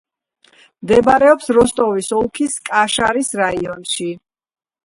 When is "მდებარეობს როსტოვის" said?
0.85-2.09